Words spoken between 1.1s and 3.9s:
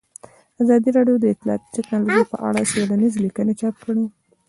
د اطلاعاتی تکنالوژي په اړه څېړنیزې لیکنې چاپ